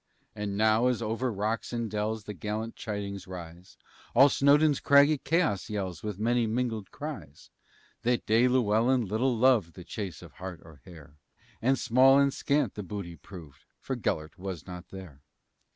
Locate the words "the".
2.23-2.33, 9.75-9.83, 12.73-12.81